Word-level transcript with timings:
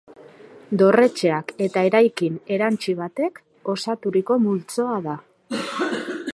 Dorretxeak 0.81 1.51
eta 1.65 1.83
eraikin 1.89 2.39
erantsi 2.57 2.97
batek 3.03 3.39
osaturiko 3.77 4.41
multzoa 4.47 4.99
da. 5.11 5.19